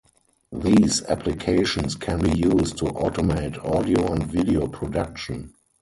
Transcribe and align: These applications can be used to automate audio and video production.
These 0.51 1.03
applications 1.03 1.93
can 1.93 2.21
be 2.23 2.31
used 2.31 2.77
to 2.79 2.85
automate 2.85 3.63
audio 3.63 4.11
and 4.11 4.25
video 4.25 4.65
production. 4.67 5.53